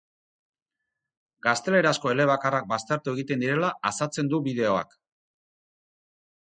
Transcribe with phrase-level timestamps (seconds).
[1.47, 5.01] Gaztelerazko elebakarrak baztertu egiten direla azatzen du bideoak.